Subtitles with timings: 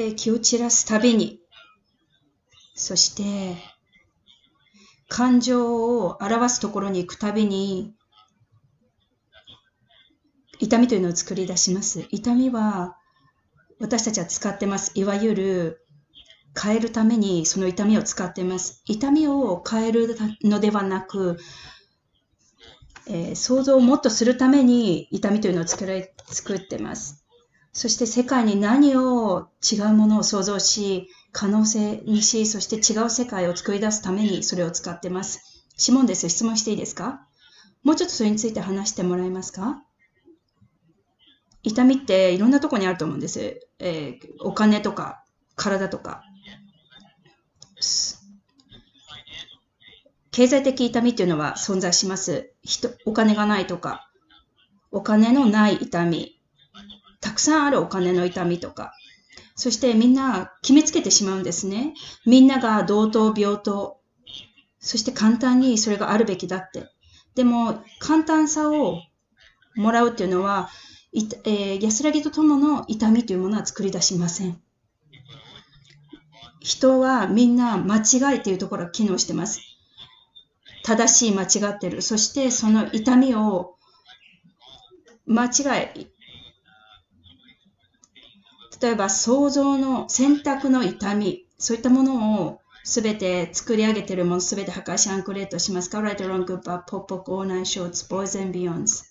[0.00, 1.40] え、気を散らすたびに、
[2.74, 3.56] そして、
[5.08, 7.94] 感情を表すところに行くたびに、
[10.60, 12.06] 痛みというのを作り出します。
[12.10, 12.96] 痛みは、
[13.80, 14.92] 私たちは使ってます。
[14.94, 15.84] いわゆる、
[16.60, 18.82] 変えるためにその痛みを使っています。
[18.86, 21.38] 痛みを変えるのではなく、
[23.06, 27.24] えー、想像をもっとするために痛みというのを作れ作ってます。
[27.72, 35.64] そして世界に何を違うものを想像し、可能性にし、そして違う世界を作り出すためにそれを使ってます。
[35.76, 36.28] シモンです。
[36.28, 37.26] 質問していいですか？
[37.84, 39.84] もうちょっとそれについて話してもらえますか？
[41.62, 43.60] 痛みっていろんなところにあると思うんです。
[43.78, 45.22] えー、お金とか、
[45.54, 46.22] 体とか。
[50.30, 52.52] 経済的痛みっていうのは存在します。
[52.62, 54.10] 人お金がないとか、
[54.90, 56.37] お金のない痛み、
[57.20, 58.92] たくさんあるお金の痛みとか、
[59.56, 61.94] そしてみんな決めつけてしまうんですね。
[62.24, 64.00] みんなが同等、平等、
[64.78, 66.88] そして簡単にそれがあるべきだって。
[67.34, 69.02] でも、簡単さを
[69.76, 70.70] もらうっていうのは、
[71.44, 74.60] えー、安らぎとともの痛みというものは作り出しません。
[76.60, 79.60] 人はみんな間違いというところが機能してます。
[80.84, 82.02] 正しい間違ってる。
[82.02, 83.76] そしてその痛みを
[85.26, 86.17] 間違い。
[88.80, 99.04] 例えば想像の選択の痛み、そういったものをすべて作り上げているものすべて破壊しアンクレートしますか ?Right, wrong, good, bad, pop, pop, all nine shorts, boys and beyonds.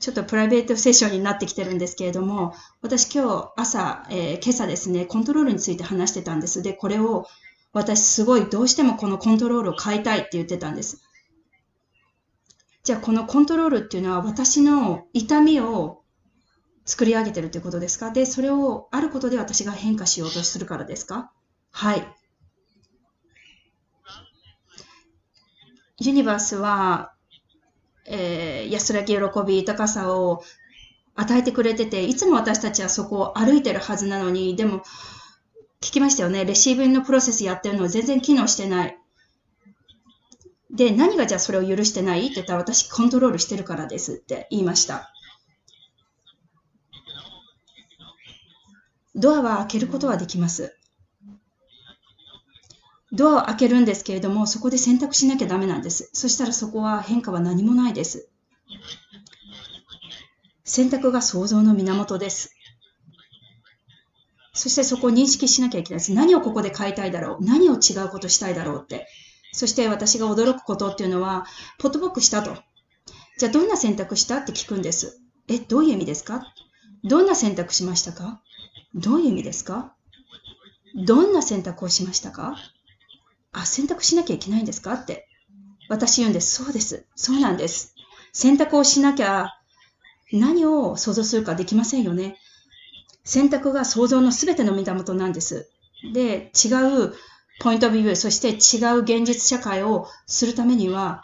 [0.00, 6.62] ちょっとプライベートセッションになってきてるんですけれども、私今日朝、えー、今朝ですね、コントロールについて話してたんです。
[6.62, 7.26] で、これを
[7.72, 11.02] 私すごいどうしてもこのコントロールを変えたいって言ってたんです。
[12.84, 16.02] じゃあこのコントロールっていうのは私の痛みを
[16.88, 18.10] 作り上げてるということですか？
[18.10, 21.30] で、それをあることで私が変化しようとするからですか？
[21.70, 22.06] はい。
[26.00, 27.12] ユニバースは
[28.10, 30.42] えー、安らぎ、喜び、豊かさを
[31.14, 34.78] 与えてくれてて、いつも私たちはそこを歩いてるはずなのに、でも、
[35.82, 36.46] 聞きましたよね。
[36.46, 38.98] レシーブのプロセスやってるのは全然機能してない。
[40.70, 42.26] で、何がじゃあそれを許してない？
[42.26, 45.12] って言ったら私コントロールしてるからですって言いました。
[49.18, 50.74] ドアは開けることはできます。
[53.12, 56.10] ドアを開けるんですけれども、そこで選択しなきゃダメなんです。
[56.12, 58.28] そしたらそこは変化は何もないです。
[60.64, 62.54] 選択が想像の源です。
[64.52, 66.12] そしてそこを認識しなきゃいけないです。
[66.12, 67.44] 何をここで変えたいだろう？
[67.44, 69.06] 何を違うことしたいだろうって。
[69.52, 71.46] そして私が驚くことっていうのは、
[71.78, 72.56] ポットボックしたと。
[73.38, 74.38] じゃあどんな選択した？
[74.38, 75.20] って聞くんです。
[75.48, 76.52] え、どういう意味ですか？
[77.04, 78.42] どんな選択しましたか？
[78.94, 79.94] どういう意味ですか？
[81.06, 82.56] どんな選択をしましたか？
[83.52, 84.94] あ、選択しなきゃいけないんですか？
[84.94, 85.28] って。
[85.88, 86.62] 私言うんです。
[86.62, 87.06] そうです。
[87.16, 87.94] そうなんです。
[88.32, 89.54] 選択をしなきゃ
[90.32, 92.36] 何を想像するかできませんよね。
[93.24, 95.70] 選択が想像の全ての源なんです。
[96.12, 96.68] で、違
[97.06, 97.14] う
[97.60, 101.22] ポイントビュー、そして違う現実社会をするためには、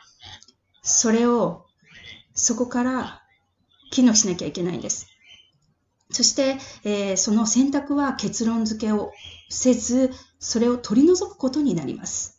[0.82, 1.66] それを
[2.34, 3.22] そこから
[3.90, 5.06] 機能しなきゃいけないんです。
[6.14, 9.12] そして、えー、その選択は結論付けを
[9.50, 12.33] せず、それを取り除くことになります。